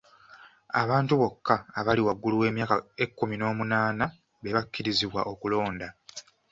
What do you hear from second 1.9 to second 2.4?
waggulu